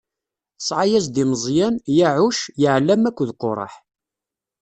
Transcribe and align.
Tesɛa-as-d 0.57 1.15
i 1.23 1.25
Meẓyan: 1.29 1.75
Yaɛuc, 1.97 2.39
Yaɛlam 2.61 3.03
akked 3.09 3.29
Quraḥ. 3.41 3.73